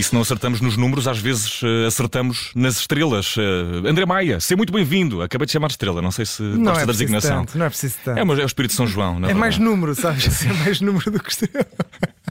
E 0.00 0.02
se 0.02 0.14
não 0.14 0.22
acertamos 0.22 0.62
nos 0.62 0.78
números, 0.78 1.06
às 1.06 1.18
vezes 1.18 1.60
uh, 1.60 1.86
acertamos 1.86 2.52
nas 2.54 2.78
estrelas. 2.78 3.36
Uh, 3.36 3.86
André 3.86 4.06
Maia, 4.06 4.40
seja 4.40 4.56
muito 4.56 4.72
bem-vindo. 4.72 5.20
Acabei 5.20 5.44
de 5.44 5.52
chamar 5.52 5.66
de 5.66 5.74
estrela, 5.74 6.00
não 6.00 6.10
sei 6.10 6.24
se 6.24 6.42
não 6.42 6.64
gosta 6.64 6.84
é 6.84 6.86
da 6.86 6.92
designação. 6.92 7.44
Tanto, 7.44 7.58
não 7.58 7.66
é 7.66 7.68
preciso 7.68 7.96
tanto. 8.02 8.18
É, 8.18 8.24
mas 8.24 8.38
é 8.38 8.42
o 8.42 8.46
Espírito 8.46 8.70
de 8.70 8.78
São 8.78 8.86
João. 8.86 9.16
é 9.16 9.20
verdade. 9.20 9.38
mais 9.38 9.58
número, 9.58 9.94
sabes? 9.94 10.46
É 10.46 10.52
mais 10.54 10.80
número 10.80 11.10
do 11.10 11.22
que 11.22 11.30
estrela. 11.30 11.66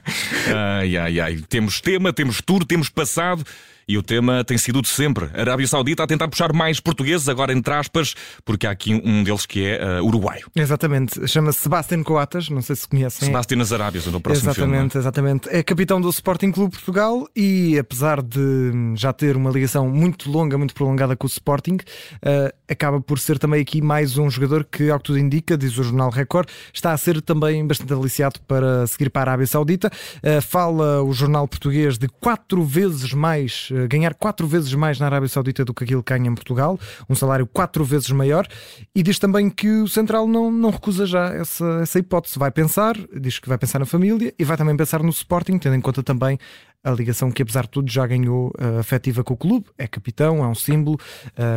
ai, 0.79 0.97
ai, 0.97 1.19
ai. 1.19 1.43
Temos 1.47 1.79
tema, 1.79 2.11
temos 2.11 2.41
tour, 2.41 2.65
temos 2.65 2.89
passado. 2.89 3.45
E 3.89 3.97
o 3.97 4.03
tema 4.03 4.43
tem 4.43 4.55
sido 4.55 4.83
de 4.83 4.87
sempre. 4.87 5.31
A 5.33 5.41
Arábia 5.41 5.67
Saudita 5.67 6.03
a 6.03 6.07
tentar 6.07 6.27
puxar 6.27 6.53
mais 6.53 6.79
portugueses, 6.79 7.27
agora 7.27 7.51
entre 7.51 7.73
aspas, 7.73 8.13
porque 8.45 8.67
há 8.67 8.69
aqui 8.69 8.93
um 9.03 9.23
deles 9.23 9.47
que 9.47 9.65
é 9.65 9.99
uh, 9.99 10.05
uruguaio. 10.05 10.45
Exatamente. 10.55 11.27
Chama-se 11.27 11.61
Sebastián 11.61 12.03
Coatas, 12.03 12.49
não 12.49 12.61
sei 12.61 12.75
se 12.75 12.87
conhecem. 12.87 13.25
Sebastián 13.25 13.57
nas 13.57 13.71
Arábias, 13.71 14.05
no 14.05 14.21
próximo 14.21 14.51
exatamente, 14.51 14.91
filme. 14.91 15.01
Exatamente, 15.01 15.49
É 15.49 15.63
capitão 15.63 15.99
do 15.99 16.07
Sporting 16.09 16.51
Clube 16.51 16.75
Portugal 16.75 17.27
e, 17.35 17.79
apesar 17.79 18.21
de 18.21 18.93
já 18.93 19.11
ter 19.11 19.35
uma 19.35 19.49
ligação 19.49 19.89
muito 19.89 20.29
longa, 20.29 20.55
muito 20.55 20.75
prolongada 20.75 21.15
com 21.15 21.25
o 21.25 21.27
Sporting, 21.27 21.77
uh, 21.77 22.53
acaba 22.69 23.01
por 23.01 23.17
ser 23.17 23.39
também 23.39 23.59
aqui 23.59 23.81
mais 23.81 24.19
um 24.19 24.29
jogador 24.29 24.65
que, 24.65 24.91
ao 24.91 24.99
que 24.99 25.05
tudo 25.05 25.17
indica, 25.17 25.57
diz 25.57 25.75
o 25.79 25.81
jornal 25.81 26.11
Record, 26.11 26.47
está 26.71 26.93
a 26.93 26.97
ser 26.97 27.23
também 27.23 27.65
bastante 27.65 27.91
aliciado 27.91 28.39
para 28.41 28.85
seguir 28.85 29.09
para 29.09 29.21
a 29.21 29.33
Arábia 29.33 29.47
Saudita. 29.47 29.91
Uh, 30.17 30.39
fala 30.43 31.01
o 31.01 31.11
jornal 31.11 31.47
português 31.47 31.97
de 31.97 32.07
quatro 32.07 32.63
vezes 32.63 33.13
mais 33.13 33.71
ganhar 33.87 34.13
quatro 34.13 34.47
vezes 34.47 34.73
mais 34.73 34.99
na 34.99 35.05
Arábia 35.05 35.29
Saudita 35.29 35.63
do 35.63 35.73
que 35.73 35.83
aquilo 35.83 36.03
que 36.03 36.13
ganha 36.13 36.29
em 36.29 36.35
Portugal, 36.35 36.79
um 37.09 37.15
salário 37.15 37.45
quatro 37.47 37.83
vezes 37.83 38.09
maior, 38.11 38.47
e 38.95 39.03
diz 39.03 39.19
também 39.19 39.49
que 39.49 39.67
o 39.67 39.87
Central 39.87 40.27
não, 40.27 40.51
não 40.51 40.69
recusa 40.69 41.05
já 41.05 41.33
essa, 41.33 41.79
essa 41.81 41.99
hipótese. 41.99 42.37
Vai 42.37 42.51
pensar, 42.51 42.95
diz 43.19 43.39
que 43.39 43.47
vai 43.47 43.57
pensar 43.57 43.79
na 43.79 43.85
família 43.85 44.33
e 44.37 44.43
vai 44.43 44.57
também 44.57 44.75
pensar 44.75 45.03
no 45.03 45.09
Sporting, 45.09 45.57
tendo 45.57 45.75
em 45.75 45.81
conta 45.81 46.03
também 46.03 46.37
a 46.83 46.91
ligação 46.91 47.29
que, 47.29 47.41
apesar 47.41 47.63
de 47.63 47.69
tudo, 47.69 47.91
já 47.91 48.07
ganhou 48.07 48.51
uh, 48.57 48.79
afetiva 48.79 49.23
com 49.23 49.33
o 49.33 49.37
clube, 49.37 49.65
é 49.77 49.85
capitão, 49.85 50.43
é 50.43 50.47
um 50.47 50.55
símbolo, 50.55 50.97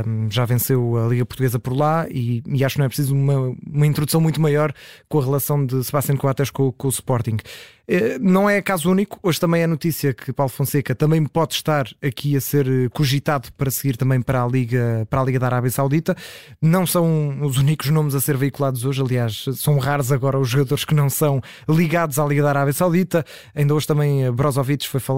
um, 0.06 0.28
já 0.28 0.44
venceu 0.44 0.96
a 0.96 1.08
Liga 1.08 1.24
Portuguesa 1.24 1.60
por 1.60 1.76
lá 1.76 2.06
e, 2.10 2.42
e, 2.46 2.64
acho 2.64 2.74
que 2.74 2.78
não 2.80 2.86
é 2.86 2.88
preciso 2.88 3.14
uma, 3.14 3.54
uma 3.64 3.86
introdução 3.86 4.20
muito 4.20 4.40
maior 4.40 4.72
com 5.08 5.20
a 5.20 5.24
relação 5.24 5.64
de 5.64 5.82
Sebastião 5.84 6.16
Coates 6.16 6.50
com, 6.50 6.72
com 6.72 6.88
o 6.88 6.90
Sporting. 6.90 7.36
Uh, 7.88 8.18
não 8.20 8.50
é 8.50 8.60
caso 8.60 8.90
único, 8.90 9.18
hoje 9.22 9.38
também 9.38 9.62
é 9.62 9.66
notícia 9.66 10.12
que 10.12 10.32
Paulo 10.32 10.50
Fonseca 10.50 10.94
também 10.94 11.24
pode 11.24 11.54
estar 11.54 11.86
aqui 12.02 12.36
a 12.36 12.40
ser 12.40 12.90
cogitado 12.90 13.52
para 13.52 13.70
seguir 13.70 13.96
também 13.96 14.20
para 14.20 14.42
a 14.42 14.48
Liga, 14.48 15.06
para 15.08 15.20
a 15.20 15.24
Liga 15.24 15.38
da 15.38 15.46
Arábia 15.46 15.70
Saudita. 15.70 16.16
Não 16.60 16.84
são 16.84 17.40
os 17.42 17.58
únicos 17.58 17.90
nomes 17.90 18.16
a 18.16 18.20
ser 18.20 18.36
veiculados 18.36 18.84
hoje, 18.84 19.00
aliás, 19.00 19.44
são 19.54 19.78
raros 19.78 20.10
agora 20.10 20.38
os 20.38 20.48
jogadores 20.48 20.84
que 20.84 20.94
não 20.94 21.08
são 21.08 21.40
ligados 21.68 22.18
à 22.18 22.26
Liga 22.26 22.42
da 22.42 22.48
Arábia 22.48 22.72
Saudita. 22.72 23.24
Ainda 23.54 23.74
hoje 23.74 23.86
também 23.86 24.30
Brozovic 24.32 24.88
foi 24.88 24.98
falado. 24.98 25.11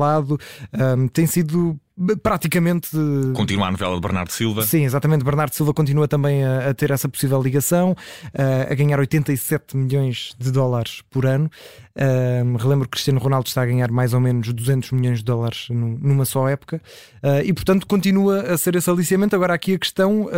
Um, 0.72 1.08
tem 1.08 1.26
sido 1.26 1.78
praticamente. 2.22 2.90
Continua 3.34 3.68
a 3.68 3.70
novela 3.70 3.94
de 3.94 4.00
Bernardo 4.00 4.32
Silva. 4.32 4.62
Sim, 4.62 4.84
exatamente. 4.84 5.24
Bernardo 5.24 5.54
Silva 5.54 5.72
continua 5.72 6.08
também 6.08 6.44
a, 6.44 6.70
a 6.70 6.74
ter 6.74 6.90
essa 6.90 7.08
possível 7.08 7.40
ligação, 7.40 7.92
uh, 7.92 8.72
a 8.72 8.74
ganhar 8.74 8.98
87 8.98 9.76
milhões 9.76 10.34
de 10.38 10.50
dólares 10.50 11.02
por 11.10 11.24
ano. 11.24 11.50
Uh, 11.96 12.56
relembro 12.56 12.86
que 12.86 12.92
Cristiano 12.92 13.20
Ronaldo 13.20 13.46
está 13.46 13.62
a 13.62 13.66
ganhar 13.66 13.90
mais 13.90 14.12
ou 14.12 14.20
menos 14.20 14.52
200 14.52 14.90
milhões 14.92 15.18
de 15.18 15.24
dólares 15.24 15.68
numa 15.70 16.24
só 16.24 16.48
época 16.48 16.82
uh, 17.22 17.44
e, 17.44 17.52
portanto, 17.52 17.86
continua 17.86 18.40
a 18.40 18.58
ser 18.58 18.74
esse 18.74 18.90
aliciamento. 18.90 19.36
Agora, 19.36 19.54
aqui 19.54 19.74
a 19.74 19.78
questão 19.78 20.28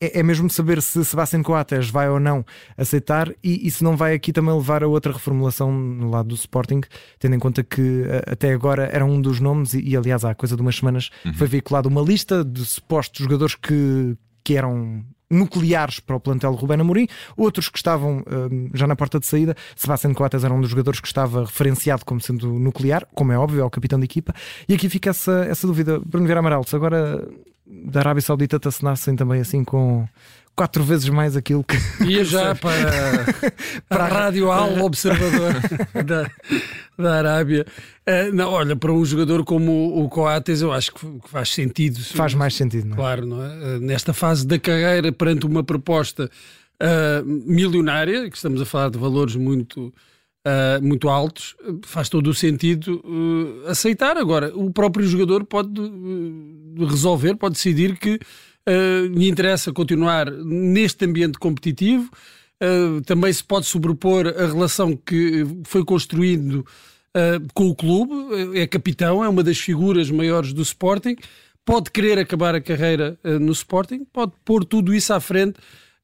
é, 0.00 0.20
é 0.20 0.22
mesmo 0.22 0.48
saber 0.48 0.80
se 0.80 1.04
Sebastián 1.04 1.42
Coates 1.42 1.90
vai 1.90 2.08
ou 2.08 2.20
não 2.20 2.44
aceitar 2.76 3.30
e, 3.42 3.66
e, 3.66 3.70
se 3.70 3.82
não 3.82 3.96
vai 3.96 4.14
aqui 4.14 4.32
também 4.32 4.54
levar 4.54 4.82
a 4.82 4.88
outra 4.88 5.12
reformulação 5.12 5.72
no 5.72 6.10
lado 6.10 6.28
do 6.28 6.34
Sporting, 6.34 6.80
tendo 7.18 7.34
em 7.34 7.38
conta 7.38 7.62
que 7.62 8.04
até 8.26 8.52
agora 8.52 8.88
era 8.92 9.04
um 9.04 9.20
dos 9.20 9.40
nomes 9.40 9.74
e, 9.74 9.80
e 9.80 9.96
aliás 9.96 10.24
há 10.24 10.34
coisa 10.34 10.56
de 10.56 10.62
umas 10.62 10.76
semanas 10.76 11.10
uhum. 11.24 11.34
foi 11.34 11.46
veiculada 11.46 11.88
uma 11.88 12.00
lista 12.00 12.44
de 12.44 12.64
supostos 12.64 13.24
jogadores 13.24 13.54
que, 13.54 14.16
que 14.44 14.56
eram 14.56 15.04
nucleares 15.30 16.00
para 16.00 16.16
o 16.16 16.20
plantel 16.20 16.52
Rubén 16.54 16.80
Amorim, 16.80 17.06
outros 17.36 17.68
que 17.68 17.76
estavam 17.78 18.20
uh, 18.20 18.70
já 18.72 18.86
na 18.86 18.96
porta 18.96 19.20
de 19.20 19.26
saída. 19.26 19.54
Sebastián 19.76 20.14
Coates 20.14 20.42
era 20.42 20.54
um 20.54 20.60
dos 20.60 20.70
jogadores 20.70 21.00
que 21.00 21.06
estava 21.06 21.44
referenciado 21.44 22.04
como 22.04 22.20
sendo 22.20 22.58
nuclear, 22.58 23.06
como 23.14 23.32
é 23.32 23.38
óbvio, 23.38 23.60
é 23.60 23.64
o 23.64 23.70
capitão 23.70 23.98
da 23.98 24.04
equipa. 24.04 24.34
E 24.68 24.74
aqui 24.74 24.88
fica 24.88 25.10
essa, 25.10 25.44
essa 25.44 25.66
dúvida. 25.66 26.00
Bruno 26.00 26.24
Vieira 26.24 26.40
Amaral, 26.40 26.64
se 26.64 26.74
agora 26.74 27.28
da 27.68 28.00
Arábia 28.00 28.22
Saudita 28.22 28.58
te 28.58 28.68
assinassem 28.68 29.14
também 29.14 29.40
assim 29.40 29.62
com 29.62 30.08
quatro 30.58 30.82
vezes 30.82 31.08
mais 31.08 31.36
aquilo 31.36 31.62
que. 31.62 31.76
Ia 32.04 32.24
já 32.26 32.54
para, 32.54 33.24
para 33.88 34.04
a 34.04 34.08
Rádio 34.24 34.50
Al 34.50 34.80
Observador 34.82 35.54
da, 36.04 36.30
da 36.98 37.14
Arábia. 37.14 37.64
Uh, 38.08 38.34
não, 38.34 38.50
olha, 38.50 38.74
para 38.74 38.92
um 38.92 39.04
jogador 39.04 39.44
como 39.44 40.02
o 40.02 40.08
Coates, 40.08 40.60
eu 40.60 40.72
acho 40.72 40.92
que 40.92 41.06
faz 41.28 41.50
sentido. 41.50 42.00
Faz 42.02 42.34
mais 42.34 42.54
sentido, 42.54 42.86
não 42.86 42.94
é? 42.94 42.96
Claro, 42.96 43.26
não 43.26 43.44
é? 43.44 43.48
Uh, 43.48 43.80
nesta 43.80 44.12
fase 44.12 44.44
da 44.44 44.58
carreira, 44.58 45.12
perante 45.12 45.46
uma 45.46 45.62
proposta 45.62 46.28
uh, 46.82 47.24
milionária, 47.24 48.28
que 48.28 48.36
estamos 48.36 48.60
a 48.60 48.64
falar 48.64 48.90
de 48.90 48.98
valores 48.98 49.36
muito. 49.36 49.94
Uh, 50.48 50.82
muito 50.82 51.10
altos, 51.10 51.54
faz 51.82 52.08
todo 52.08 52.28
o 52.28 52.34
sentido 52.34 53.02
uh, 53.04 53.68
aceitar. 53.68 54.16
Agora, 54.16 54.50
o 54.56 54.72
próprio 54.72 55.04
jogador 55.06 55.44
pode 55.44 55.78
uh, 55.78 56.86
resolver, 56.86 57.34
pode 57.34 57.56
decidir 57.56 57.98
que 57.98 58.18
lhe 59.14 59.30
interessa 59.30 59.72
continuar 59.72 60.30
neste 60.30 61.02
ambiente 61.06 61.38
competitivo. 61.38 62.10
também 63.06 63.32
se 63.32 63.42
pode 63.42 63.64
sobrepor 63.64 64.26
a 64.26 64.46
relação 64.46 64.94
que 64.94 65.46
foi 65.64 65.82
construindo 65.82 66.66
com 67.54 67.68
o 67.68 67.74
clube. 67.74 68.12
É 68.58 68.66
capitão, 68.66 69.24
é 69.24 69.28
uma 69.28 69.42
das 69.42 69.58
figuras 69.58 70.10
maiores 70.10 70.52
do 70.52 70.60
Sporting. 70.60 71.16
Pode 71.64 71.90
querer 71.90 72.18
acabar 72.18 72.54
a 72.54 72.60
carreira 72.60 73.18
no 73.40 73.52
Sporting, 73.52 74.04
pode 74.12 74.32
pôr 74.44 74.66
tudo 74.66 74.94
isso 74.94 75.14
à 75.14 75.20
frente 75.20 75.58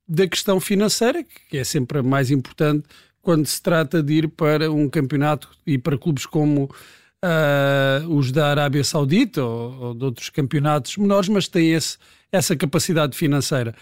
da 0.08 0.26
questão 0.26 0.58
financeira, 0.58 1.22
que 1.50 1.58
é 1.58 1.64
sempre 1.64 1.98
a 1.98 2.02
mais 2.02 2.30
importante 2.30 2.84
quando 3.24 3.46
se 3.46 3.60
trata 3.60 4.02
de 4.02 4.12
ir 4.12 4.28
para 4.28 4.70
um 4.70 4.88
campeonato 4.88 5.48
e 5.66 5.78
para 5.78 5.98
clubes 5.98 6.26
como 6.26 6.64
uh, 7.24 8.08
os 8.14 8.30
da 8.30 8.50
Arábia 8.50 8.84
Saudita 8.84 9.42
ou, 9.42 9.80
ou, 9.80 9.94
de 9.94 10.04
outros 10.04 10.28
campeonatos 10.28 10.96
menores, 10.96 11.28
mas 11.28 11.48
têm 11.48 11.72
esse, 11.72 11.96
essa 12.30 12.54
capacidade 12.54 13.16
financeira. 13.16 13.74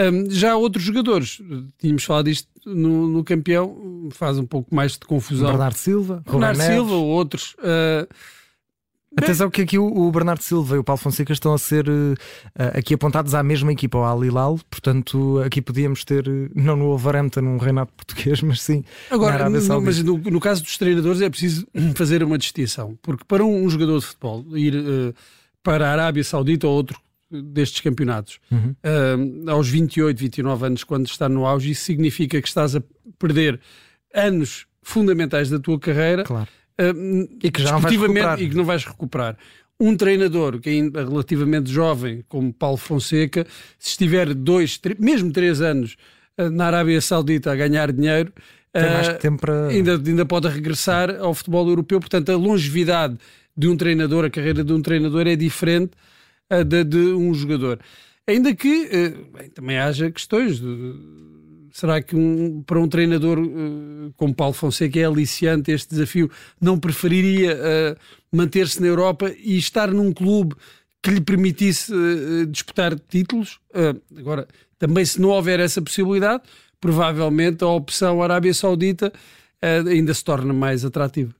Um, 0.00 0.30
já 0.30 0.56
outros 0.56 0.84
jogadores, 0.84 1.40
tínhamos 1.78 2.04
falado 2.04 2.26
disto 2.26 2.48
no, 2.64 3.08
no, 3.08 3.24
campeão, 3.24 4.08
faz 4.12 4.38
um 4.38 4.46
pouco 4.46 4.74
mais 4.74 4.92
de 4.92 5.00
confusão. 5.00 5.48
Bernardo 5.48 5.76
Silva, 5.76 6.22
Bernardo 6.24 6.62
Silva 6.62 6.94
ou 6.94 7.06
outros. 7.06 7.54
Uh, 7.54 8.08
Atenção 9.16 9.50
que 9.50 9.62
aqui 9.62 9.78
o, 9.78 10.10
Bernardo 10.10 10.42
Silva 10.42 10.76
e 10.76 10.78
o 10.78 10.84
Paulo 10.84 10.98
Fonseca 10.98 11.32
estão 11.32 11.52
a 11.52 11.58
ser 11.58 11.88
uh, 11.88 12.14
aqui 12.74 12.94
apontados 12.94 13.34
à 13.34 13.42
mesma 13.42 13.72
equipa, 13.72 13.98
ao 13.98 14.04
Al 14.04 14.24
Hilal, 14.24 14.58
portanto 14.70 15.40
aqui 15.44 15.60
podíamos 15.60 16.04
ter, 16.04 16.24
não 16.54 16.76
no 16.76 16.86
Wolverhampton, 16.86 17.40
um 17.40 17.58
Renato 17.58 17.92
português, 17.92 18.40
mas 18.40 18.62
sim 18.62 18.84
Agora, 19.10 19.38
Saudita. 19.60 19.80
mas 19.80 20.02
no, 20.02 20.16
no, 20.18 20.40
caso 20.40 20.62
dos 20.62 20.78
treinadores 20.78 21.20
é 21.20 21.28
preciso 21.28 21.66
fazer 21.94 22.22
uma 22.22 22.38
distinção, 22.38 22.98
porque 23.02 23.24
para 23.26 23.44
um, 23.44 23.64
um 23.64 23.68
jogador 23.68 23.98
de 23.98 24.06
futebol 24.06 24.46
ir 24.56 24.74
uh, 24.74 25.14
para 25.62 25.88
a 25.88 25.92
Arábia 25.92 26.24
Saudita 26.24 26.66
ou 26.66 26.74
outro 26.74 26.98
destes 27.30 27.80
campeonatos 27.80 28.38
uhum. 28.50 28.74
uh, 29.46 29.50
aos 29.50 29.68
28, 29.68 30.18
29 30.18 30.66
anos, 30.66 30.84
quando 30.84 31.06
está 31.06 31.28
no 31.28 31.46
auge, 31.46 31.70
isso 31.70 31.84
significa 31.84 32.40
que 32.40 32.48
estás 32.48 32.76
a 32.76 32.82
perder 33.18 33.60
anos 34.14 34.66
fundamentais 34.82 35.48
da 35.48 35.58
tua 35.58 35.78
carreira. 35.78 36.24
Claro 36.24 36.48
uh, 36.80 37.28
e 37.42 37.50
que 37.50 37.62
já 37.62 37.72
não 37.72 37.80
vais 37.80 37.96
recuperar. 37.96 38.42
e 38.42 38.48
que 38.48 38.56
não 38.56 38.64
vais 38.64 38.84
recuperar. 38.84 39.36
Um 39.78 39.96
treinador 39.96 40.60
que 40.60 40.70
ainda 40.70 41.00
é 41.00 41.04
relativamente 41.04 41.70
jovem, 41.70 42.24
como 42.28 42.52
Paulo 42.52 42.76
Fonseca, 42.76 43.46
se 43.78 43.90
estiver 43.90 44.32
dois, 44.32 44.78
três, 44.78 44.98
mesmo 44.98 45.32
três 45.32 45.60
anos 45.60 45.96
uh, 46.38 46.48
na 46.50 46.66
Arábia 46.66 47.00
Saudita 47.00 47.50
a 47.50 47.56
ganhar 47.56 47.90
dinheiro, 47.92 48.32
uh, 48.76 49.18
tempo 49.18 49.40
para... 49.40 49.68
ainda, 49.68 49.94
ainda 49.94 50.24
pode 50.24 50.48
regressar 50.48 51.16
ao 51.18 51.34
futebol 51.34 51.68
europeu. 51.68 51.98
Portanto, 51.98 52.30
a 52.30 52.36
longevidade 52.36 53.18
de 53.56 53.68
um 53.68 53.76
treinador, 53.76 54.24
a 54.24 54.30
carreira 54.30 54.62
de 54.62 54.72
um 54.72 54.80
treinador 54.80 55.26
é 55.26 55.34
diferente 55.34 55.92
uh, 56.52 56.64
da 56.64 56.82
de 56.82 56.98
um 56.98 57.34
jogador. 57.34 57.80
Ainda 58.24 58.54
que 58.54 58.88
bem, 59.36 59.50
também 59.52 59.78
haja 59.78 60.08
questões 60.08 60.60
de, 60.60 60.94
será 61.72 62.00
que 62.02 62.14
um, 62.14 62.62
para 62.62 62.78
um 62.78 62.86
treinador 62.86 63.38
uh, 63.38 64.12
como 64.16 64.34
Paulo 64.34 64.52
Fonseca 64.52 65.00
é 65.00 65.04
aliciante 65.04 65.72
este 65.72 65.90
desafio? 65.90 66.30
Não 66.60 66.78
preferiria 66.78 67.54
uh, 67.54 67.96
manter-se 68.30 68.80
na 68.80 68.86
Europa 68.86 69.32
e 69.42 69.56
estar 69.56 69.90
num 69.90 70.12
clube 70.12 70.54
que 71.02 71.10
lhe 71.10 71.20
permitisse 71.20 71.92
uh, 71.92 72.46
disputar 72.46 72.98
títulos? 72.98 73.58
agora, 74.16 74.46
também 74.78 75.04
se 75.04 75.20
não 75.20 75.30
houver 75.30 75.58
essa 75.58 75.80
possibilidade, 75.80 76.42
provavelmente 76.78 77.64
a 77.64 77.68
opção 77.68 78.22
Arábia 78.22 78.52
Saudita 78.52 79.12
ainda 79.88 80.12
se 80.12 80.22
torna 80.22 80.52
mais 80.52 80.84
atrativa. 80.84 81.32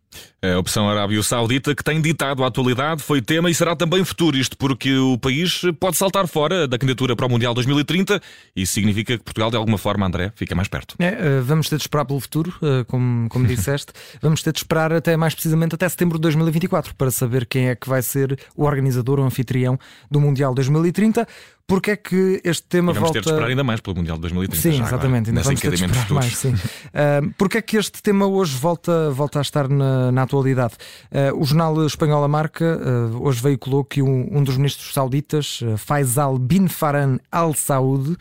A 0.43 0.59
opção 0.59 0.89
Arábia 0.89 1.23
Saudita, 1.23 1.73
que 1.73 1.85
tem 1.85 2.01
ditado 2.01 2.43
a 2.43 2.49
atualidade, 2.49 3.01
foi 3.01 3.23
tema 3.23 3.49
e 3.49 3.55
será 3.55 3.77
também 3.77 4.05
futuro. 4.05 4.37
Isto 4.37 4.57
porque 4.57 4.97
o 4.97 5.17
país 5.17 5.63
pode 5.79 5.97
saltar 5.97 6.27
fora 6.27 6.67
da 6.67 6.77
candidatura 6.77 7.15
para 7.15 7.27
o 7.27 7.29
Mundial 7.29 7.55
2030 7.55 8.21
e 8.57 8.67
significa 8.67 9.17
que 9.17 9.23
Portugal, 9.23 9.51
de 9.51 9.57
alguma 9.57 9.79
forma, 9.79 10.05
André, 10.05 10.33
fica 10.35 10.55
mais 10.55 10.67
perto. 10.67 10.97
É, 10.99 11.07
eh, 11.07 11.41
vamos 11.43 11.69
ter 11.69 11.77
de 11.77 11.83
esperar 11.83 12.05
pelo 12.05 12.19
futuro, 12.19 12.53
eh, 12.61 12.85
como, 12.89 13.29
como 13.29 13.47
disseste. 13.49 13.93
vamos 14.21 14.43
ter 14.43 14.53
de 14.53 14.59
esperar 14.59 14.93
até 14.93 15.17
mais 15.17 15.33
precisamente 15.33 15.77
até 15.77 15.89
setembro 15.89 16.19
de 16.19 16.23
2024 16.23 16.95
para 16.97 17.11
saber 17.13 17.47
quem 17.47 17.69
é 17.69 17.77
que 17.77 17.89
vai 17.89 18.03
ser 18.03 18.37
o 18.57 18.65
organizador 18.65 19.21
ou 19.21 19.25
anfitrião 19.25 19.79
do 20.11 20.21
Mundial 20.21 20.55
2030. 20.55 21.27
Porque 21.67 21.93
é 21.93 21.97
que 21.97 22.41
este 22.45 22.67
tema 22.67 22.93
e 22.93 22.95
vamos 22.95 23.09
volta... 23.09 23.13
ter 23.15 23.21
de 23.21 23.31
esperar 23.31 23.49
ainda 23.49 23.65
mais 23.65 23.81
pelo 23.81 23.97
Mundial 23.97 24.17
de 24.17 24.23
2030. 24.23 24.63
Sim, 24.63 24.83
exatamente. 24.83 25.31
Ainda 25.31 25.43
vamos 25.43 25.61
ter 25.61 25.71
de 25.71 25.85
esperar 25.85 26.11
mais, 26.11 26.37
sim. 26.37 26.53
uh, 26.53 27.35
porque 27.39 27.59
é 27.59 27.63
que 27.63 27.77
este 27.77 28.03
tema 28.03 28.27
hoje 28.27 28.57
volta, 28.57 29.11
volta 29.11 29.39
a 29.39 29.43
estar 29.43 29.69
na, 29.69 30.13
na 30.13 30.23
atualidade? 30.23 30.75
Uh, 31.11 31.41
o 31.41 31.45
jornal 31.45 31.85
espanhol 31.87 32.25
A 32.25 32.29
Marca 32.29 32.65
uh, 32.65 33.27
hoje 33.27 33.41
veiculou 33.41 33.85
que 33.85 34.03
um, 34.03 34.29
um 34.31 34.43
dos 34.43 34.57
ministros 34.57 34.93
sauditas, 34.93 35.61
Faisal 35.79 36.39
bin 36.39 36.69
Farhan 36.69 37.19
Al 37.31 37.55
Saud, 37.55 38.17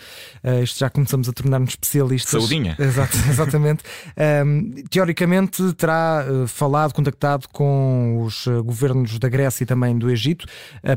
este 0.62 0.80
já 0.80 0.90
começamos 0.90 1.28
a 1.28 1.34
tornar-nos 1.34 1.72
especialistas. 1.72 2.42
Saudinha. 2.42 2.76
Exato, 2.80 3.18
exatamente. 3.30 3.84
teoricamente 4.90 5.74
terá 5.74 6.26
falado, 6.48 6.94
contactado 6.94 7.48
com 7.50 8.24
os 8.24 8.48
governos 8.64 9.20
da 9.20 9.30
Grécia 9.30 9.64
e 9.64 9.68
também 9.68 9.98
do 9.98 10.10
Egito 10.10 10.46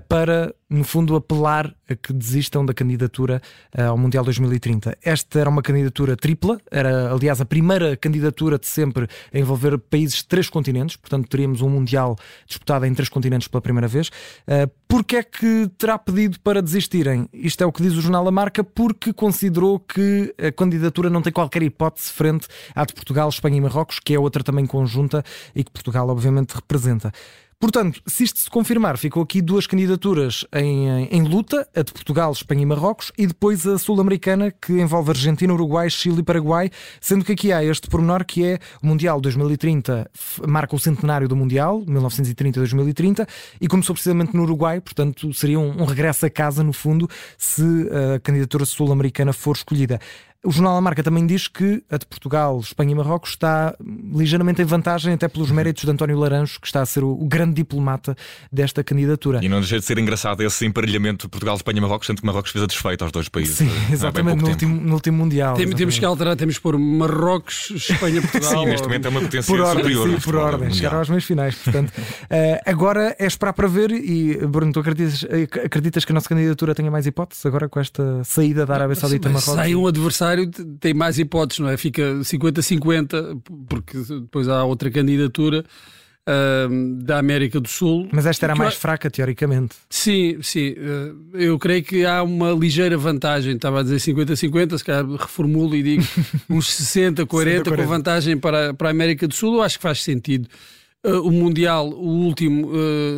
para, 0.09 0.55
no 0.75 0.85
fundo, 0.85 1.15
apelar 1.17 1.75
a 1.89 1.95
que 1.95 2.13
desistam 2.13 2.65
da 2.65 2.75
candidatura 2.75 3.41
ao 3.77 3.97
Mundial 3.97 4.25
2030. 4.25 4.97
Esta 5.03 5.41
era 5.41 5.51
uma 5.51 5.63
candidatura 5.63 6.17
tripla, 6.17 6.59
era 6.71 7.13
aliás 7.13 7.41
a 7.41 7.45
primeira 7.45 7.97
candidatura 7.97 8.59
de 8.59 8.67
sempre 8.67 9.07
a 9.33 9.39
envolver 9.39 9.79
países 9.79 10.17
de 10.17 10.27
três 10.27 10.49
continentes, 10.49 10.97
portanto 10.97 11.29
teríamos 11.29 11.61
um 11.61 11.69
Mundial 11.69 12.17
disputado 12.47 12.87
em 12.87 12.95
três 12.95 13.09
continentes 13.09 13.49
pela 13.49 13.61
primeira 13.61 13.89
vez. 13.89 14.09
Uh, 14.09 14.71
Porquê 14.95 15.17
é 15.17 15.23
que 15.25 15.69
terá 15.77 15.99
pedido 15.99 16.39
para 16.39 16.63
desistirem? 16.63 17.29
Isto 17.33 17.65
é 17.65 17.67
o 17.67 17.73
que 17.73 17.83
diz 17.83 17.95
o 17.95 18.01
jornal 18.01 18.29
A 18.29 18.31
Marca, 18.31 18.63
porque 18.63 19.13
considerou 19.13 19.81
que 19.81 20.33
a 20.39 20.53
candidatura 20.53 21.11
não 21.11 21.21
tem 21.21 21.33
qualquer 21.33 21.65
hipótese 21.65 22.13
frente 22.13 22.47
à 22.77 22.85
de 22.85 22.95
Portugal, 22.95 23.29
Espanha 23.29 23.57
e 23.57 23.61
Marrocos, 23.61 23.99
que 23.99 24.15
é 24.15 24.21
outra 24.21 24.45
também 24.45 24.65
conjunta 24.65 25.25
e 25.53 25.65
que 25.65 25.73
Portugal 25.73 26.09
obviamente 26.09 26.53
representa. 26.53 27.11
Portanto, 27.59 28.03
se 28.07 28.25
isto 28.25 28.41
se 28.41 28.51
confirmar, 28.51 28.99
ficou 28.99 29.23
aqui 29.23 29.41
duas 29.41 29.67
candidaturas 29.67 30.45
em, 30.53 31.07
em, 31.07 31.23
luta, 31.23 31.67
a 31.75 31.83
de 31.83 31.93
Portugal, 31.93 32.33
Espanha 32.33 32.63
e 32.63 32.67
Marrocos, 32.67 33.13
e 33.17 33.27
depois 33.27 33.67
a 33.67 33.79
sul-americana, 33.79 34.51
que 34.51 34.73
envolve 34.73 35.11
Argentina, 35.11 35.53
Uruguai, 35.53 35.89
Chile 35.89 36.21
e 36.21 36.23
Paraguai, 36.23 36.71
sendo 37.01 37.25
que 37.25 37.33
aqui 37.33 37.53
há 37.53 37.65
este 37.65 37.89
pormenor 37.89 38.25
que 38.25 38.45
é 38.45 38.59
o 38.83 38.87
Mundial 38.87 39.21
2030 39.21 40.11
marca 40.47 40.75
o 40.75 40.79
centenário 40.79 41.29
do 41.29 41.37
Mundial, 41.37 41.83
1930-2030, 41.83 43.27
e 43.61 43.69
começou 43.69 43.95
precisamente 43.95 44.35
no 44.35 44.43
Uruguai, 44.43 44.81
portanto 44.81 45.33
seria 45.33 45.59
um, 45.59 45.83
um 45.83 45.85
regresso 45.85 46.27
a 46.27 46.31
casa, 46.31 46.63
no 46.63 46.73
fundo, 46.73 47.09
se 47.39 47.63
a 48.15 48.21
candidatura 48.21 48.65
sul-americana 48.65 49.33
for 49.33 49.57
escolhida. 49.57 50.01
O 50.45 50.51
Jornal 50.51 50.75
da 50.75 50.81
Marca 50.81 51.03
também 51.03 51.27
diz 51.27 51.49
que 51.49 51.83
a 51.91 51.97
de 51.97 52.07
Portugal, 52.07 52.61
Espanha 52.61 52.93
e 52.93 52.95
Marrocos 52.95 53.31
está 53.31 53.75
ligeiramente 54.15 54.61
em 54.61 54.65
vantagem, 54.65 55.15
até 55.15 55.27
pelos 55.27 55.51
méritos 55.51 55.85
de 55.85 55.91
António 55.91 56.19
Laranjo, 56.19 56.61
que 56.61 56.67
está 56.67 56.83
a 56.83 56.87
ser 56.87 57.03
o, 57.03 57.13
o 57.13 57.27
grande 57.27 57.55
diplomata 57.55 58.17
desta 58.53 58.85
candidatura. 58.85 59.41
E 59.43 59.49
não 59.49 59.61
deixa 59.61 59.79
de 59.79 59.85
ser 59.85 59.99
engraçado 59.99 60.43
esse 60.43 60.67
emparelhamento 60.67 61.29
Portugal, 61.29 61.57
Espanha 61.57 61.79
e 61.79 61.81
Marrocos, 61.81 62.07
sendo 62.07 62.21
que 62.21 62.27
Marrocos 62.27 62.51
fez 62.51 62.63
a 62.63 62.67
desfeito 62.67 63.05
aos 63.05 63.13
dois 63.13 63.29
países. 63.29 63.57
Sim, 63.57 63.71
exatamente, 63.91 64.43
no 64.43 64.49
último, 64.49 64.81
no 64.81 64.95
último, 64.95 65.15
Mundial. 65.15 65.55
Tem, 65.55 65.69
temos 65.71 65.99
que 65.99 66.05
alterar, 66.05 66.37
temos 66.37 66.57
que 66.57 66.63
pôr 66.63 66.77
Marrocos, 66.79 67.71
Espanha, 67.71 68.21
Portugal. 68.23 68.51
sim, 68.51 68.67
neste 68.67 68.87
momento 68.87 69.07
é 69.07 69.09
uma 69.09 69.21
potência 69.21 69.55
por 69.55 69.61
ordem, 69.61 69.83
superior. 69.83 70.09
Sim, 70.09 70.21
por 70.21 70.35
ordem, 70.37 70.71
chegaram 70.73 70.99
aos 70.99 71.09
meios 71.09 71.25
finais. 71.25 71.55
Portanto, 71.55 71.91
uh, 71.91 72.61
agora 72.67 73.17
é 73.19 73.27
esperar 73.27 73.53
para 73.53 73.69
ver. 73.69 73.91
E 73.93 74.47
Bruno, 74.47 74.73
tu 74.73 74.81
acreditas, 74.81 75.25
acreditas 75.65 76.05
que 76.05 76.13
a 76.13 76.15
nossa 76.15 76.29
candidatura 76.29 76.75
tenha 76.75 76.91
mais 76.91 77.07
hipóteses 77.07 77.45
agora 77.47 77.69
com 77.69 77.81
esta 77.81 78.23
saída 78.25 78.67
da 78.67 78.75
Arábia 78.75 78.97
Saudita 78.97 79.29
a 79.29 79.33
Marrocos? 79.33 79.55
Sai 79.55 79.75
um 79.75 79.87
adversário, 79.87 80.34
tem 80.81 80.95
mais 80.95 81.19
hipóteses, 81.19 81.61
não 81.61 81.69
é? 81.69 81.77
Fica 81.77 82.03
50-50, 82.21 83.41
porque 83.69 83.99
depois 83.99 84.49
há 84.49 84.65
outra 84.65 84.91
candidatura. 84.91 85.65
Uh, 86.27 87.03
da 87.03 87.19
América 87.19 87.61
do 87.61 87.69
Sul. 87.69 88.09
Mas 88.11 88.25
esta 88.25 88.47
era 88.47 88.57
mais 88.57 88.73
eu... 88.73 88.81
fraca, 88.81 89.11
teoricamente. 89.11 89.77
Sim, 89.91 90.39
sim. 90.41 90.71
Uh, 90.71 91.37
eu 91.37 91.59
creio 91.59 91.85
que 91.85 92.07
há 92.07 92.23
uma 92.23 92.51
ligeira 92.53 92.97
vantagem. 92.97 93.57
Estava 93.57 93.81
a 93.81 93.83
dizer 93.83 93.97
50-50, 93.97 94.79
se 94.79 94.85
calhar 94.85 95.07
reformulo 95.07 95.77
e 95.77 95.83
digo 95.83 96.03
uns 96.49 96.67
60-40 96.67 97.77
com 97.77 97.87
vantagem 97.87 98.39
para, 98.39 98.73
para 98.73 98.89
a 98.89 98.91
América 98.91 99.29
do 99.29 99.35
Sul. 99.35 99.57
Eu 99.57 99.63
acho 99.63 99.77
que 99.77 99.83
faz 99.83 100.03
sentido. 100.03 100.49
Uh, 101.05 101.21
o 101.29 101.31
Mundial, 101.31 101.91
o 101.91 102.25
último 102.25 102.73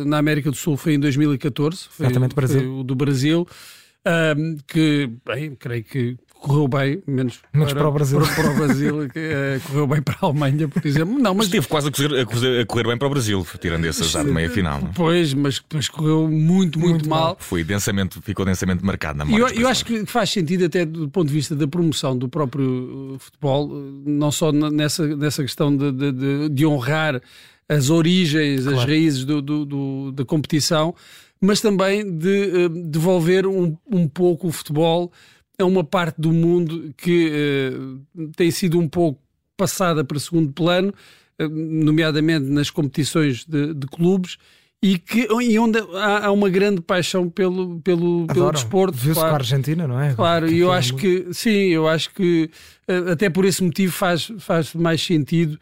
na 0.05 0.17
América 0.17 0.51
do 0.51 0.57
Sul 0.57 0.75
foi 0.75 0.95
em 0.95 0.99
2014. 0.99 1.87
Foi, 1.89 2.07
Exatamente, 2.07 2.35
Brasil. 2.35 2.59
Foi 2.59 2.67
o 2.67 2.83
do 2.83 2.93
Brasil. 2.93 3.47
que, 4.67 5.09
bem, 5.25 5.55
creio 5.55 5.83
que 5.85 6.17
correu 6.39 6.67
bem, 6.67 7.01
menos, 7.05 7.39
menos 7.53 7.73
para, 7.73 7.81
para, 7.81 7.89
o 7.89 7.91
Brasil. 7.91 8.19
Para, 8.19 8.35
para 8.35 8.51
o 8.51 8.55
Brasil 8.55 9.09
que, 9.13 9.19
uh, 9.19 9.61
correu 9.67 9.87
bem 9.87 10.01
para 10.01 10.17
a 10.21 10.25
Alemanha, 10.25 10.67
por 10.67 10.85
exemplo. 10.85 11.17
Não, 11.17 11.33
mas 11.33 11.47
esteve 11.47 11.67
quase 11.67 11.87
a 11.87 11.91
correr, 11.91 12.21
a, 12.21 12.65
correr, 12.65 12.83
bem 12.83 12.97
para 12.97 13.07
o 13.07 13.09
Brasil, 13.09 13.45
tirando 13.59 13.85
esse 13.85 14.01
azar 14.01 14.23
de 14.23 14.31
meia 14.31 14.49
final. 14.49 14.81
Não? 14.81 14.89
É? 14.89 14.91
Pois, 14.93 15.33
mas 15.33 15.59
depois 15.59 15.89
correu 15.89 16.27
muito, 16.27 16.79
muito, 16.79 16.79
muito 16.79 17.09
mal. 17.09 17.19
mal. 17.19 17.37
Foi 17.39 17.63
densamente, 17.63 18.19
ficou 18.21 18.45
densamente 18.45 18.83
marcado 18.83 19.17
na 19.17 19.25
memória. 19.25 19.53
Eu, 19.53 19.61
eu 19.61 19.67
acho 19.67 19.85
que 19.85 20.05
faz 20.05 20.29
sentido, 20.29 20.65
até 20.65 20.85
do 20.85 21.09
ponto 21.09 21.27
de 21.27 21.33
vista 21.33 21.55
da 21.55 21.67
promoção 21.67 22.17
do 22.17 22.29
próprio 22.29 23.15
uh, 23.15 23.19
futebol, 23.19 23.67
uh, 23.69 24.03
não 24.05 24.31
só 24.31 24.51
nessa, 24.51 25.05
nessa 25.15 25.41
questão 25.41 25.75
de, 25.75 25.91
de, 25.91 26.11
de, 26.11 26.49
de 26.49 26.65
honrar 26.65 27.21
as 27.69 27.89
origens, 27.89 28.63
claro. 28.63 28.77
as 28.77 28.85
raízes 28.85 29.25
do, 29.25 29.41
do, 29.41 29.65
do, 29.65 30.11
da 30.13 30.23
competição, 30.23 30.95
mas 31.39 31.61
também 31.61 32.09
de 32.17 32.65
uh, 32.65 32.69
devolver 32.69 33.45
um, 33.45 33.75
um 33.91 34.07
pouco 34.07 34.47
o 34.47 34.51
futebol 34.51 35.11
é 35.57 35.63
uma 35.63 35.83
parte 35.83 36.21
do 36.21 36.31
mundo 36.31 36.93
que 36.95 37.31
uh, 37.31 38.29
tem 38.35 38.51
sido 38.51 38.79
um 38.79 38.87
pouco 38.87 39.19
passada 39.55 40.03
para 40.03 40.19
segundo 40.19 40.51
plano, 40.53 40.93
uh, 41.41 41.49
nomeadamente 41.49 42.45
nas 42.45 42.69
competições 42.69 43.43
de, 43.43 43.73
de, 43.73 43.87
clubes. 43.87 44.37
E, 44.81 44.99
que, 44.99 45.27
e 45.41 45.57
onde 45.57 45.79
há, 45.95 46.27
há 46.27 46.31
uma 46.31 46.49
grande 46.49 46.81
paixão 46.81 47.27
pelo, 47.27 47.79
pelo, 47.81 48.27
pelo 48.27 48.51
desporto. 48.51 48.95
Viu-se 48.95 49.19
claro. 49.19 49.29
com 49.29 49.35
a 49.35 49.39
Argentina, 49.39 49.87
não 49.87 49.99
é? 49.99 50.13
Claro, 50.13 50.47
e 50.47 50.59
eu 50.59 50.71
acho 50.71 50.95
que, 50.95 51.27
sim, 51.33 51.69
eu 51.69 51.87
acho 51.87 52.13
que 52.13 52.51
uh, 52.87 53.11
até 53.11 53.27
por 53.27 53.43
esse 53.43 53.63
motivo 53.63 53.91
faz, 53.91 54.31
faz 54.39 54.73
mais 54.73 55.01
sentido 55.01 55.57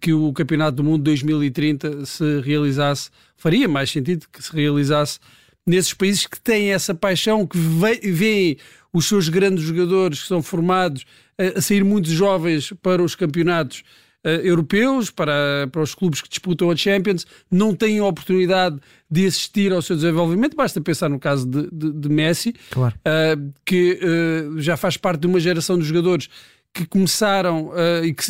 que 0.00 0.12
o 0.12 0.32
Campeonato 0.34 0.76
do 0.76 0.84
Mundo 0.84 1.04
2030 1.04 2.04
se 2.04 2.40
realizasse, 2.40 3.10
faria 3.36 3.66
mais 3.66 3.90
sentido 3.90 4.26
que 4.30 4.42
se 4.42 4.52
realizasse 4.52 5.18
nesses 5.66 5.92
países 5.92 6.26
que 6.26 6.38
têm 6.40 6.72
essa 6.72 6.94
paixão, 6.94 7.46
que 7.46 7.58
veem 7.58 8.56
os 8.96 9.06
seus 9.06 9.28
grandes 9.28 9.62
jogadores 9.62 10.22
que 10.22 10.28
são 10.28 10.42
formados 10.42 11.04
a, 11.38 11.58
a 11.58 11.60
sair 11.60 11.84
muito 11.84 12.08
jovens 12.08 12.72
para 12.80 13.02
os 13.02 13.14
campeonatos 13.14 13.82
uh, 14.24 14.28
europeus, 14.42 15.10
para, 15.10 15.68
para 15.70 15.82
os 15.82 15.94
clubes 15.94 16.22
que 16.22 16.28
disputam 16.30 16.70
a 16.70 16.76
Champions, 16.76 17.26
não 17.50 17.74
têm 17.74 17.98
a 17.98 18.04
oportunidade 18.06 18.78
de 19.10 19.26
assistir 19.26 19.70
ao 19.70 19.82
seu 19.82 19.96
desenvolvimento. 19.96 20.56
Basta 20.56 20.80
pensar 20.80 21.10
no 21.10 21.18
caso 21.18 21.46
de, 21.46 21.68
de, 21.70 21.92
de 21.92 22.08
Messi, 22.08 22.54
claro. 22.70 22.94
uh, 23.00 23.52
que 23.66 24.00
uh, 24.02 24.58
já 24.60 24.78
faz 24.78 24.96
parte 24.96 25.20
de 25.20 25.26
uma 25.26 25.38
geração 25.38 25.78
de 25.78 25.84
jogadores 25.84 26.30
que 26.72 26.86
começaram 26.86 27.68
uh, 27.68 28.02
e 28.02 28.14
que 28.14 28.24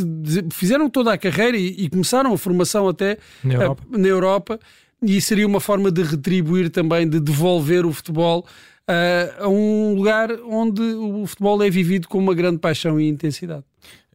fizeram 0.53 0.91
toda 0.91 1.13
a 1.13 1.19
carreira 1.19 1.57
e, 1.57 1.85
e 1.85 1.89
começaram 1.89 2.33
a 2.33 2.39
formação 2.39 2.89
até 2.89 3.19
na 3.45 3.55
Europa. 3.55 3.83
Uh, 3.89 3.99
na 3.99 4.09
Europa. 4.09 4.61
e 5.01 5.21
seria 5.21 5.47
uma 5.47 5.61
forma 5.61 5.93
de 5.93 6.03
retribuir 6.03 6.71
também, 6.71 7.09
de 7.09 7.21
devolver 7.21 7.87
o 7.87 7.93
futebol 7.93 8.45
uh, 8.89 9.45
a 9.45 9.49
um 9.49 9.95
lugar 9.95 10.31
onde 10.49 10.83
o 10.83 11.27
futebol 11.27 11.63
é 11.63 11.71
vivido 11.71 12.09
com 12.09 12.19
uma 12.19 12.35
grande 12.35 12.59
paixão 12.59 13.01
e 13.01 13.09
intensidade. 13.09 13.65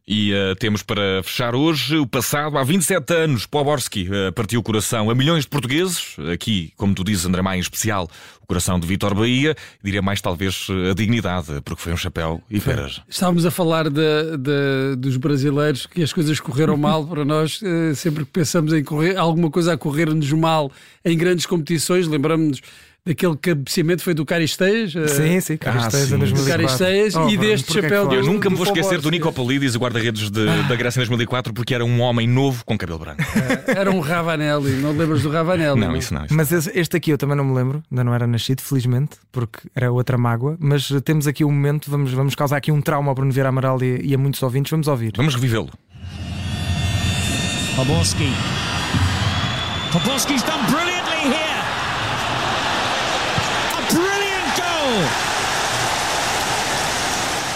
E 0.06 0.32
uh, 0.32 0.56
temos 0.56 0.82
para 0.82 1.22
fechar 1.22 1.54
hoje 1.54 1.96
o 1.96 2.06
passado. 2.06 2.58
Há 2.58 2.64
27 2.64 3.14
anos, 3.14 3.46
Poborski 3.46 4.08
uh, 4.08 4.32
partiu 4.32 4.58
o 4.58 4.62
coração 4.62 5.08
a 5.08 5.14
milhões 5.14 5.44
de 5.44 5.48
portugueses. 5.48 6.16
Aqui, 6.32 6.72
como 6.76 6.92
tu 6.92 7.04
dizes, 7.04 7.24
André 7.24 7.40
Maia, 7.40 7.58
em 7.58 7.60
especial, 7.60 8.10
o 8.42 8.46
coração 8.46 8.80
de 8.80 8.86
Vitor 8.86 9.14
Bahia. 9.14 9.54
Diria 9.82 10.02
mais, 10.02 10.20
talvez, 10.20 10.66
a 10.90 10.94
dignidade, 10.94 11.60
porque 11.64 11.80
foi 11.80 11.92
um 11.92 11.96
chapéu 11.96 12.42
e 12.50 12.58
peras. 12.58 13.00
Estávamos 13.08 13.46
a 13.46 13.50
falar 13.52 13.88
de, 13.88 14.36
de, 14.38 14.96
dos 14.98 15.16
brasileiros, 15.16 15.86
que 15.86 16.02
as 16.02 16.12
coisas 16.12 16.40
correram 16.40 16.76
mal 16.76 17.06
para 17.08 17.24
nós. 17.24 17.62
Uh, 17.62 17.94
sempre 17.94 18.24
que 18.24 18.32
pensamos 18.32 18.72
em 18.72 18.82
correr, 18.82 19.16
alguma 19.16 19.52
coisa 19.52 19.74
a 19.74 19.78
correr-nos 19.78 20.32
mal 20.32 20.72
em 21.04 21.16
grandes 21.16 21.46
competições, 21.46 22.08
lembramos-nos 22.08 22.60
daquele 23.04 23.36
cabeceamento 23.36 24.02
foi 24.02 24.14
do 24.14 24.24
Caristeias. 24.24 24.94
Eh, 24.94 25.08
sim, 25.08 25.40
sim, 25.40 25.56
Caristeias 25.56 26.12
ah, 26.12 26.16
em 26.16 26.18
2004. 26.18 26.48
Caristeias 26.48 27.16
oh, 27.16 27.28
e 27.28 27.36
deste 27.36 27.72
chapéu 27.72 28.08
do, 28.08 28.14
Eu 28.14 28.24
nunca 28.24 28.48
me 28.48 28.56
vou 28.56 28.66
esquecer 28.66 29.00
do 29.00 29.10
Nico 29.10 29.32
Polidis, 29.32 29.74
o 29.74 29.78
guarda-redes 29.78 30.30
ah. 30.30 30.68
da 30.68 30.76
Grécia 30.76 30.98
em 30.98 31.02
2004, 31.02 31.52
porque 31.52 31.74
era 31.74 31.84
um 31.84 32.00
homem 32.00 32.26
novo 32.26 32.64
com 32.64 32.76
cabelo 32.76 32.98
branco. 32.98 33.22
Eh, 33.42 33.74
era 33.76 33.90
um 33.90 33.98
Ravanelli, 34.00 34.72
não 34.76 34.92
lembras 34.92 35.22
do 35.22 35.30
Ravanelli? 35.30 35.80
Não, 35.80 35.88
não? 35.88 35.96
isso 35.96 36.14
não. 36.14 36.24
Isso 36.24 36.34
mas 36.34 36.52
este 36.52 36.96
aqui 36.96 37.10
eu 37.10 37.18
também 37.18 37.36
não 37.36 37.44
me 37.44 37.54
lembro, 37.54 37.82
ainda 37.90 38.04
não 38.04 38.14
era 38.14 38.26
nascido, 38.26 38.60
felizmente, 38.60 39.16
porque 39.32 39.58
era 39.74 39.90
outra 39.90 40.16
mágoa. 40.16 40.56
Mas 40.60 40.88
temos 41.04 41.26
aqui 41.26 41.44
um 41.44 41.50
momento, 41.50 41.90
vamos, 41.90 42.12
vamos 42.12 42.34
causar 42.34 42.58
aqui 42.58 42.70
um 42.70 42.80
trauma 42.80 43.10
ao 43.10 43.14
Bruno 43.14 43.32
Vieira 43.32 43.48
Amaral 43.48 43.82
e, 43.82 44.00
e 44.04 44.14
a 44.14 44.18
muitos 44.18 44.42
ouvintes, 44.42 44.70
vamos 44.70 44.86
ouvir. 44.86 45.12
Vamos 45.16 45.34
revivê-lo. 45.34 45.70
Babonski 47.76 48.32
Poborski's 49.92 50.42
done 50.42 50.64
brilliantly 50.72 51.20
here. 51.36 51.60
A 53.76 53.80
brilliant 53.92 54.48
goal. 54.56 54.81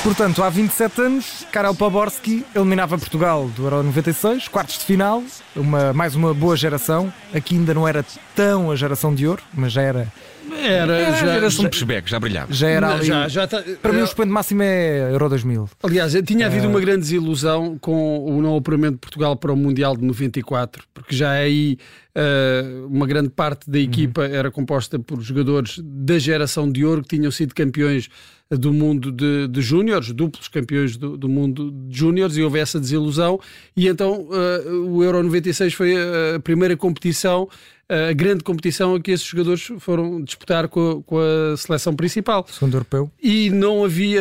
Portanto, 0.07 0.45
há 0.45 0.49
27 0.49 1.01
anos, 1.01 1.45
Karel 1.51 1.75
Poborski 1.75 2.47
eliminava 2.55 2.97
Portugal 2.97 3.49
do 3.49 3.65
Euro 3.65 3.83
96, 3.83 4.47
quartos 4.47 4.79
de 4.79 4.85
final, 4.85 5.21
uma, 5.57 5.93
mais 5.93 6.15
uma 6.15 6.33
boa 6.33 6.57
geração. 6.57 7.13
Aqui 7.35 7.57
ainda 7.57 7.75
não 7.75 7.89
era 7.89 8.05
tão 8.35 8.71
a 8.71 8.77
geração 8.77 9.13
de 9.13 9.27
ouro, 9.27 9.43
mas 9.53 9.73
já 9.73 9.83
era. 9.83 10.07
Era, 10.55 10.93
É, 10.95 11.07
a 11.07 11.13
já, 11.13 11.27
geração 11.35 11.63
já, 11.65 11.69
de 11.71 11.77
Pesbeck, 11.79 12.11
já 12.11 12.21
brilhava. 12.21 12.53
Já 12.53 12.69
era 12.69 12.95
ali. 12.95 13.05
já, 13.07 13.29
já 13.29 13.47
tá- 13.47 13.63
Para 13.83 13.93
mim, 13.93 14.01
o 14.01 14.05
expoente 14.05 14.31
máximo 14.33 14.63
é 14.63 15.11
Euro 15.13 15.29
2000. 15.29 15.69
Aliás, 15.83 16.13
tinha 16.27 16.47
havido 16.47 16.65
Eh, 16.67 16.69
uma 16.69 16.81
grande 16.81 17.01
desilusão 17.01 17.77
com 17.79 18.25
o 18.25 18.41
não 18.43 18.57
apuramento 18.57 18.95
de 18.95 19.01
Portugal 19.01 19.37
para 19.37 19.53
o 19.53 19.57
Mundial 19.57 19.97
de 19.97 20.05
94, 20.05 20.85
porque 20.95 21.15
já 21.15 21.31
aí 21.31 21.79
eh, 22.15 22.65
uma 22.89 23.07
grande 23.07 23.29
parte 23.31 23.69
da 23.71 23.79
equipa 23.79 24.25
era 24.25 24.51
composta 24.51 24.99
por 24.99 25.21
jogadores 25.21 25.79
da 25.83 26.19
geração 26.19 26.71
de 26.71 26.85
ouro 26.85 27.03
que 27.03 27.17
tinham 27.17 27.31
sido 27.31 27.55
campeões 27.55 28.09
do 28.49 28.73
mundo 28.73 29.11
de, 29.11 29.49
de 29.49 29.61
júniores, 29.61 30.13
duplos 30.13 30.47
campeões 30.47 30.97
do, 30.97 31.17
do 31.17 31.29
mundo 31.29 31.73
de 31.89 31.99
júniores, 31.99 32.37
e 32.37 32.43
houve 32.43 32.61
essa 32.61 32.79
desilusão. 32.79 33.41
E 33.77 33.89
então 33.89 34.29
eh, 34.33 34.71
o 34.71 35.03
Euro 35.03 35.23
96 35.25 35.75
foi 35.75 35.95
a 36.35 36.39
primeira 36.41 36.77
competição, 36.77 37.49
a 37.89 38.13
grande 38.13 38.43
competição 38.43 39.01
que 39.01 39.13
esses 39.13 39.25
jogadores 39.27 39.69
foram 39.79 40.21
disputar 40.23 40.67
com 40.69 40.91
a, 40.91 41.03
com 41.03 41.19
a 41.19 41.57
seleção 41.57 41.95
principal. 41.95 42.45
Segundo 42.51 42.75
europeu. 42.75 43.11
E 43.23 43.49
não 43.51 43.85
havia, 43.85 44.21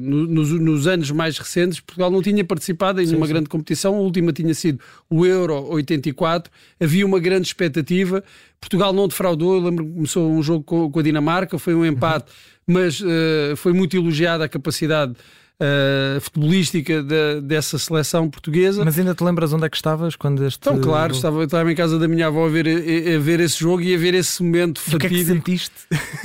no- 0.00 0.26
nos, 0.26 0.50
nos 0.50 0.86
anos 0.86 1.10
mais 1.10 1.38
recentes, 1.38 1.80
Portugal 1.80 2.10
não 2.10 2.22
tinha 2.22 2.44
participado 2.44 3.00
em 3.00 3.06
nenhuma 3.06 3.26
grande 3.26 3.48
competição. 3.48 3.94
A 3.94 3.98
última 3.98 4.32
tinha 4.32 4.54
sido 4.54 4.80
o 5.08 5.26
Euro 5.26 5.54
84. 5.70 6.50
Havia 6.80 7.04
uma 7.04 7.18
grande 7.20 7.46
expectativa. 7.48 8.22
Portugal 8.60 8.92
não 8.92 9.08
defraudou. 9.08 9.54
Eu 9.56 9.60
lembro 9.62 9.84
que 9.86 9.92
começou 9.92 10.30
um 10.30 10.42
jogo 10.42 10.64
com, 10.64 10.90
com 10.90 10.98
a 10.98 11.02
Dinamarca, 11.02 11.58
foi 11.58 11.74
um 11.74 11.84
empate, 11.84 12.30
mas 12.66 13.02
eh, 13.04 13.54
foi 13.56 13.72
muito 13.72 13.96
elogiada 13.96 14.44
a 14.44 14.48
capacidade 14.48 15.14
eh, 15.60 16.18
futebolística 16.20 17.02
da- 17.02 17.40
dessa 17.40 17.78
seleção 17.78 18.28
portuguesa. 18.30 18.84
Mas 18.84 18.98
ainda 18.98 19.14
te 19.14 19.22
lembras 19.22 19.52
onde 19.52 19.66
é 19.66 19.68
que 19.68 19.76
estavas 19.76 20.16
quando 20.16 20.44
este. 20.46 20.58
Então, 20.58 20.80
claro, 20.80 21.12
estava, 21.12 21.44
estava 21.44 21.70
em 21.70 21.74
casa 21.74 21.98
da 21.98 22.08
minha 22.08 22.28
avó 22.28 22.46
a 22.46 22.48
ver, 22.48 22.66
a, 22.66 23.16
a 23.16 23.18
ver 23.18 23.40
esse 23.40 23.58
jogo 23.60 23.82
e 23.82 23.94
a 23.94 23.98
ver 23.98 24.14
esse 24.14 24.42
momento 24.42 24.78
O 24.78 24.82
que 24.98 25.06
é 25.06 25.08
que 25.10 25.24
fatídico. 25.24 25.26
sentiste? 25.34 25.74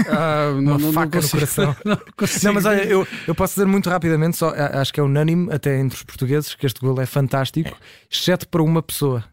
Ah, 0.09 0.51
não, 0.55 0.59
Uma 0.59 0.71
não, 0.71 0.79
não 0.79 0.93
faca 0.93 1.17
no 1.17 1.21
consigo- 1.21 1.31
coração. 1.31 1.75
não. 1.85 1.97
Não, 2.43 2.53
mas 2.53 2.65
olha, 2.65 2.83
eu, 2.85 3.07
eu 3.27 3.35
posso 3.35 3.55
dizer 3.55 3.65
muito 3.67 3.89
rapidamente, 3.89 4.37
só, 4.37 4.53
acho 4.55 4.93
que 4.93 4.99
é 4.99 5.03
unânime, 5.03 5.51
até 5.51 5.79
entre 5.79 5.97
os 5.97 6.03
portugueses, 6.03 6.55
que 6.55 6.65
este 6.65 6.79
gol 6.79 6.99
é 7.01 7.05
fantástico, 7.05 7.75
exceto 8.09 8.47
para 8.47 8.63
uma 8.63 8.81
pessoa. 8.81 9.23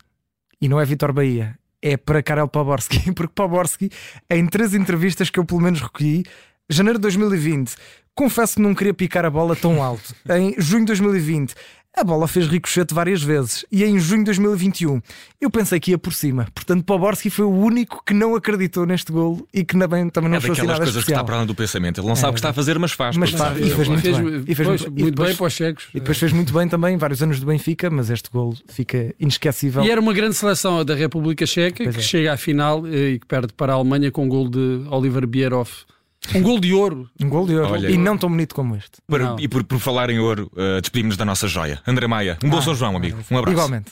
E 0.61 0.69
não 0.69 0.81
é 0.81 0.85
Vitor 0.85 1.13
Bahia, 1.13 1.57
é 1.81 1.97
para 1.97 2.23
Karel 2.23 2.49
Poborski, 2.49 3.11
porque 3.15 3.33
Poborski, 3.35 3.91
em 4.31 4.47
três 4.47 4.75
entrevistas 4.75 5.31
que 5.31 5.39
eu 5.39 5.45
pelo 5.45 5.61
menos 5.61 5.81
recolhi, 5.81 6.25
janeiro 6.73 6.99
de 6.99 7.03
2020, 7.03 7.75
confesso 8.15 8.57
que 8.57 8.63
não 8.63 8.75
queria 8.75 8.95
picar 8.95 9.25
a 9.25 9.31
bola 9.31 9.55
tão 9.57 9.83
alto. 9.83 10.15
Em 10.31 10.55
junho 10.59 10.81
de 10.81 10.87
2020, 10.87 11.55
a 11.95 12.05
bola 12.05 12.27
fez 12.27 12.47
ricochete 12.47 12.95
várias 12.95 13.23
vezes. 13.23 13.67
E 13.71 13.85
em 13.85 13.99
junho 13.99 14.21
de 14.21 14.25
2021, 14.25 15.03
eu 15.39 15.51
pensei 15.51 15.79
que 15.79 15.91
ia 15.91 15.99
por 15.99 16.15
cima. 16.15 16.47
Portanto, 16.55 16.83
Poborski 16.85 17.29
foi 17.29 17.45
o 17.45 17.51
único 17.51 18.03
que 18.03 18.15
não 18.15 18.35
acreditou 18.35 18.87
neste 18.87 19.13
golo 19.13 19.47
e 19.53 19.63
que 19.63 19.77
também, 19.79 20.09
também 20.09 20.31
não 20.31 20.39
É 20.39 20.41
daquelas 20.41 20.59
nada 20.61 20.77
coisas 20.79 20.95
que 20.95 20.99
especial. 21.01 21.19
está 21.21 21.25
para 21.27 21.35
além 21.37 21.47
do 21.47 21.55
pensamento. 21.55 22.01
Ele 22.01 22.09
não 22.09 22.17
sabe 22.17 22.31
o 22.31 22.33
que 22.33 22.39
está 22.39 22.49
a 22.49 22.53
fazer, 22.55 22.79
mas 22.79 22.93
faz. 22.93 23.15
Mas 23.19 23.29
faz, 23.33 23.59
e 23.59 23.69
fez 23.69 23.89
muito 23.89 24.01
fez, 24.01 24.17
bem. 24.17 24.45
E 24.49 24.55
fez 24.55 24.69
pois, 24.69 24.81
muito- 24.81 25.01
e 25.01 25.05
depois- 25.11 25.29
bem 25.29 25.37
para 25.37 25.47
os 25.47 25.53
checos. 25.53 25.89
E 25.95 26.01
depois 26.01 26.17
fez 26.19 26.33
muito 26.33 26.51
bem 26.55 26.67
também, 26.67 26.97
vários 26.97 27.23
anos 27.23 27.39
do 27.39 27.45
Benfica, 27.45 27.91
mas 27.91 28.09
este 28.09 28.31
golo 28.31 28.57
fica 28.69 29.15
inesquecível. 29.21 29.85
E 29.85 29.91
era 29.91 30.01
uma 30.01 30.15
grande 30.15 30.35
seleção 30.35 30.79
a 30.79 30.85
da 30.85 30.95
República 30.95 31.45
Checa 31.45 31.85
Pois 31.85 31.95
que 31.95 32.01
é. 32.01 32.05
chega 32.07 32.33
à 32.33 32.37
final 32.39 32.87
eh, 32.87 33.11
e 33.11 33.19
que 33.19 33.27
perde 33.27 33.53
para 33.53 33.71
a 33.75 33.77
Alemanha 33.77 34.11
com 34.11 34.25
um 34.25 34.29
gol 34.31 34.49
de 34.49 34.83
Oliver 34.91 35.27
Bierhoff. 35.27 35.85
Um 36.35 36.43
gol 36.43 36.61
de 36.61 36.73
ouro. 36.73 37.09
Um 37.21 37.29
gol 37.29 37.47
de 37.47 37.57
ouro. 37.57 37.73
Olha, 37.73 37.89
e 37.91 37.99
não 37.99 38.17
tão 38.17 38.29
bonito 38.31 38.55
como 38.55 38.77
este. 38.77 38.93
Para- 39.09 39.37
e 39.41 39.49
por, 39.49 39.65
por 39.65 39.79
falar 39.79 40.09
em 40.11 40.19
ouro, 40.19 40.51
uh, 40.55 40.81
despedimos-nos 40.81 41.17
da 41.17 41.25
nossa 41.25 41.49
joia. 41.49 41.81
André 41.87 42.07
Maia, 42.07 42.39
um 42.45 42.49
bom 42.49 42.59
Ah, 42.59 42.63
São 42.63 42.75
João, 42.75 42.97
amigo. 42.97 43.19
Um 43.31 43.39
abraço. 43.39 43.53
Igualmente. 43.55 43.91